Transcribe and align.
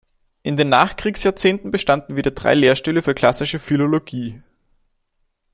In 0.41 0.57
den 0.57 0.69
Nachkriegsjahrzehnten 0.69 1.69
bestanden 1.69 2.15
wieder 2.15 2.31
drei 2.31 2.55
Lehrstühle 2.55 3.03
für 3.03 3.13
Klassische 3.13 3.59
Philologie. 3.59 4.41